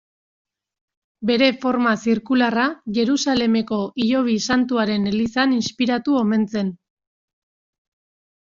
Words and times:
Bere 1.31 1.49
forma 1.65 1.91
zirkularra 2.05 2.65
Jerusalemeko 2.97 3.79
Hilobi 4.05 4.39
Santuaren 4.51 5.07
elizan 5.13 5.55
inspiratu 5.59 6.19
omen 6.23 6.49
zen. 6.57 6.73